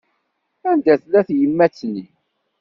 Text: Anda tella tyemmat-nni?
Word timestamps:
Anda 0.71 0.93
tella 1.01 1.21
tyemmat-nni? 1.27 2.05